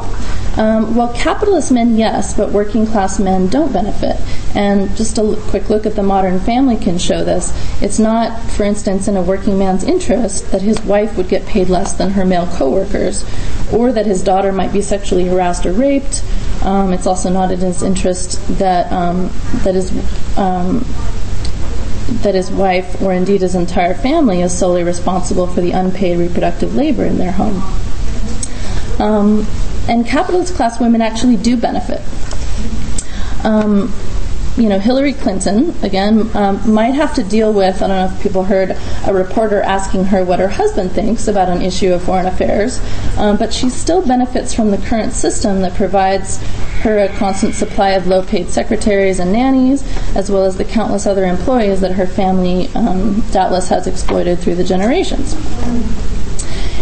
[0.56, 4.16] Um, well, capitalist men, yes, but working class men don't benefit.
[4.56, 7.52] And just a l- quick look at the modern family can show this.
[7.82, 11.68] It's not, for instance, in a working man's interest that his wife would get paid
[11.68, 13.26] less than her male coworkers,
[13.74, 16.24] or that his daughter might be sexually harassed or raped.
[16.64, 19.30] Um, it's also not in his interest that um,
[19.66, 19.92] that his
[20.38, 20.86] um,
[22.08, 26.76] that his wife or indeed his entire family is solely responsible for the unpaid reproductive
[26.76, 27.64] labor in their home.
[29.00, 29.48] Um,
[29.88, 32.02] and capitalist class women actually do benefit.
[33.44, 33.94] Um,
[34.58, 38.24] you know, Hillary Clinton, again, um, might have to deal with, I don't know if
[38.24, 42.26] people heard a reporter asking her what her husband thinks about an issue of foreign
[42.26, 42.80] affairs,
[43.18, 46.40] um, but she still benefits from the current system that provides
[46.86, 49.84] her a constant supply of low paid secretaries and nannies,
[50.16, 54.56] as well as the countless other employees that her family um, doubtless has exploited through
[54.56, 55.36] the generations.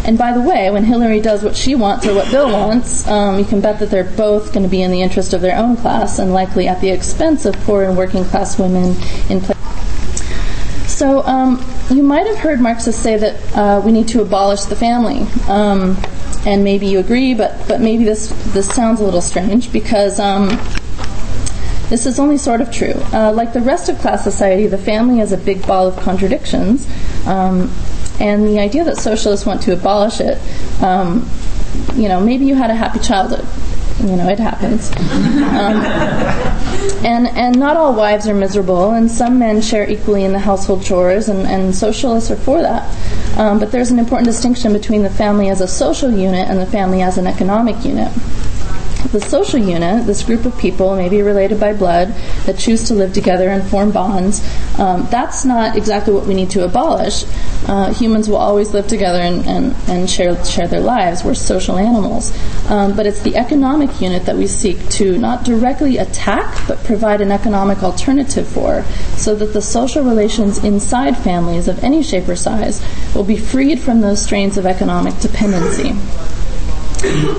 [0.06, 3.40] And by the way, when Hillary does what she wants or what Bill wants, um,
[3.40, 5.78] you can bet that they're both going to be in the interest of their own
[5.78, 8.98] class and likely at the expense of poor and working class women
[9.30, 9.58] in place.
[10.92, 14.76] So um, you might have heard Marxists say that uh, we need to abolish the
[14.76, 15.26] family.
[15.48, 15.98] Um,
[16.46, 20.50] and maybe you agree, but, but maybe this, this sounds a little strange because um,
[21.90, 22.94] this is only sort of true.
[23.14, 26.88] Uh, like the rest of class society, the family is a big ball of contradictions.
[27.26, 27.72] Um,
[28.20, 30.40] and the idea that socialists want to abolish it,
[30.82, 31.30] um,
[31.96, 33.46] you know, maybe you had a happy childhood.
[34.00, 34.92] You know, it happens.
[35.54, 35.86] Um,
[37.06, 40.84] and and not all wives are miserable, and some men share equally in the household
[40.84, 42.84] chores, and, and socialists are for that.
[43.38, 46.68] Um, but there's an important distinction between the family as a social unit and the
[46.68, 48.12] family as an economic unit
[49.12, 52.10] the social unit, this group of people, maybe related by blood,
[52.46, 54.42] that choose to live together and form bonds,
[54.80, 57.26] um, that's not exactly what we need to abolish.
[57.68, 61.24] Uh, humans will always live together and, and, and share, share their lives.
[61.24, 62.34] We're social animals.
[62.70, 67.22] Um, but it's the economic unit that we seek to not directly attack, but provide
[67.22, 68.84] an economic alternative for,
[69.16, 72.84] so that the social relations inside families of any shape or size
[73.16, 75.94] will be freed from those strains of economic dependency.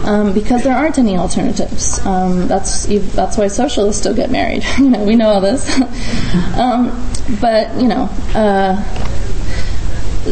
[0.04, 2.04] Um, because there aren't any alternatives.
[2.04, 4.64] Um, that's that's why socialists still get married.
[4.78, 5.68] you know, we know all this.
[6.58, 6.90] um,
[7.40, 8.08] but you know.
[8.34, 8.82] Uh,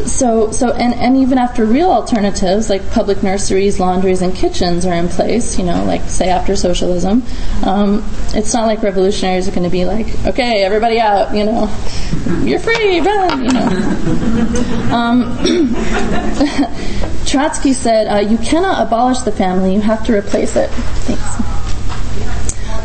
[0.07, 4.95] so so and, and even after real alternatives like public nurseries laundries and kitchens are
[4.95, 7.23] in place you know like say after socialism
[7.65, 8.03] um,
[8.35, 11.71] it's not like revolutionaries are going to be like okay everybody out you know.
[12.43, 14.89] You're free run you know.
[14.93, 15.39] Um,
[17.27, 20.71] trotsky said uh, you cannot abolish the family you have to replace it.
[20.71, 21.53] Thanks.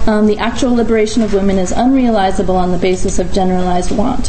[0.08, 4.28] Um, the actual liberation of women is unrealizable on the basis of generalized want.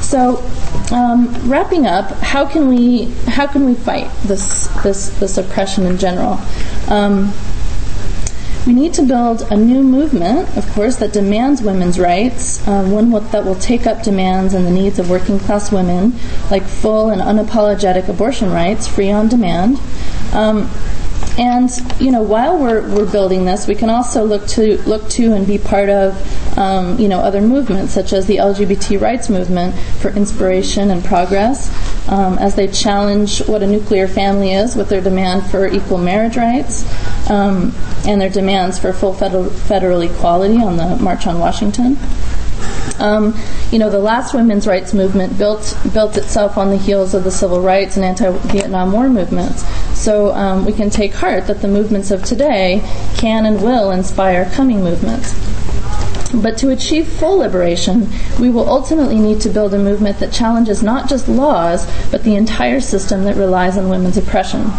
[0.00, 0.42] So,
[0.92, 5.98] um, wrapping up, how can we how can we fight this this this oppression in
[5.98, 6.38] general?
[6.88, 7.32] Um,
[8.66, 13.10] we need to build a new movement, of course, that demands women's rights, uh, one
[13.12, 16.14] that will take up demands and the needs of working class women,
[16.50, 19.78] like full and unapologetic abortion rights, free on demand.
[20.32, 20.68] Um,
[21.38, 21.70] and
[22.00, 25.46] you know, while we're we're building this, we can also look to look to and
[25.46, 30.10] be part of um, you know other movements such as the LGBT rights movement for
[30.10, 31.70] inspiration and progress,
[32.08, 36.36] um, as they challenge what a nuclear family is with their demand for equal marriage
[36.36, 36.84] rights
[37.30, 37.74] um,
[38.06, 41.98] and their demands for full federal, federal equality on the March on Washington.
[42.98, 43.38] Um,
[43.70, 47.30] you know, the last women's rights movement built built itself on the heels of the
[47.30, 49.64] civil rights and anti-Vietnam War movements.
[50.06, 52.80] So um, we can take heart that the movements of today
[53.16, 55.34] can and will inspire coming movements.
[56.32, 60.80] But to achieve full liberation, we will ultimately need to build a movement that challenges
[60.80, 64.70] not just laws, but the entire system that relies on women's oppression.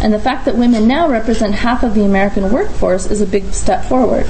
[0.00, 3.52] And the fact that women now represent half of the American workforce is a big
[3.52, 4.28] step forward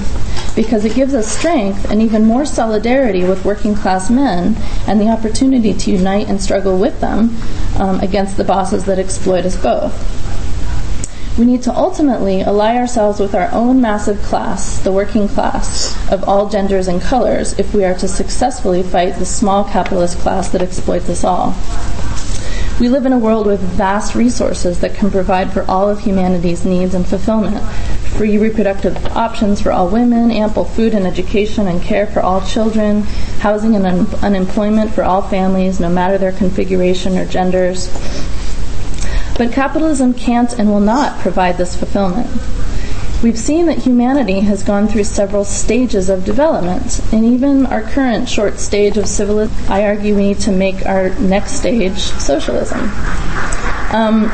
[0.55, 4.57] because it gives us strength and even more solidarity with working class men
[4.87, 7.37] and the opportunity to unite and struggle with them
[7.81, 9.95] um, against the bosses that exploit us both.
[11.39, 16.25] We need to ultimately ally ourselves with our own massive class, the working class, of
[16.25, 20.63] all genders and colors, if we are to successfully fight the small capitalist class that
[20.63, 21.55] exploits us all.
[22.81, 26.65] We live in a world with vast resources that can provide for all of humanity's
[26.65, 27.57] needs and fulfillment.
[28.17, 33.03] Free reproductive options for all women, ample food and education and care for all children,
[33.41, 37.89] housing and un- unemployment for all families, no matter their configuration or genders.
[39.37, 42.31] But capitalism can't and will not provide this fulfillment.
[43.23, 48.31] We've seen that humanity has gone through several stages of development, and even our current
[48.31, 52.81] short stage of civilization, I argue we need to make our next stage socialism.
[53.93, 54.31] Um,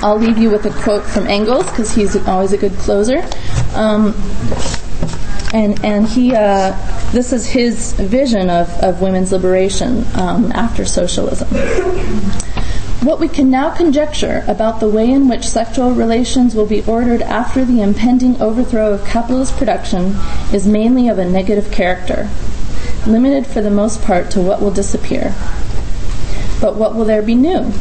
[0.00, 3.18] I'll leave you with a quote from Engels because he's always a good closer.
[3.74, 4.14] Um,
[5.52, 6.72] and and he uh,
[7.12, 11.48] this is his vision of, of women's liberation um, after socialism.
[13.02, 17.20] What we can now conjecture about the way in which sexual relations will be ordered
[17.20, 20.14] after the impending overthrow of capitalist production
[20.52, 22.30] is mainly of a negative character,
[23.06, 25.34] limited for the most part to what will disappear.
[26.60, 27.72] But what will there be new?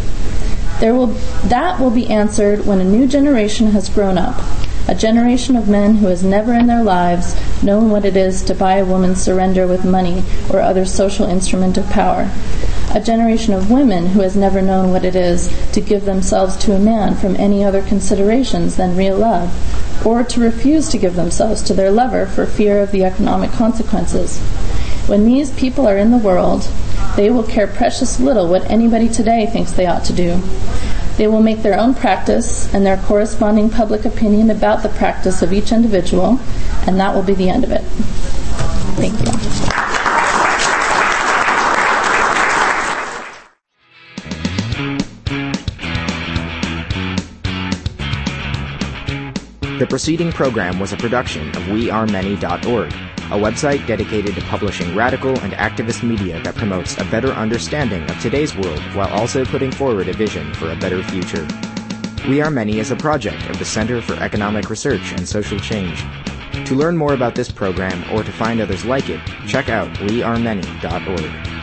[0.82, 1.14] There will,
[1.46, 4.42] that will be answered when a new generation has grown up,
[4.88, 8.56] a generation of men who has never in their lives known what it is to
[8.56, 12.32] buy a woman's surrender with money or other social instrument of power,
[12.96, 16.74] a generation of women who has never known what it is to give themselves to
[16.74, 21.62] a man from any other considerations than real love, or to refuse to give themselves
[21.62, 24.40] to their lover for fear of the economic consequences.
[25.06, 26.68] When these people are in the world,
[27.16, 30.42] they will care precious little what anybody today thinks they ought to do.
[31.18, 35.54] They will make their own practice and their corresponding public opinion about the practice of
[35.54, 36.40] each individual,
[36.88, 37.84] and that will be the end of it.
[38.98, 39.32] Thank you.
[49.82, 52.94] The preceding program was a production of WeAreMany.org,
[53.32, 58.20] a website dedicated to publishing radical and activist media that promotes a better understanding of
[58.20, 61.48] today's world while also putting forward a vision for a better future.
[62.28, 66.04] We Are Many is a project of the Center for Economic Research and Social Change.
[66.66, 71.61] To learn more about this program or to find others like it, check out WeAreMany.org.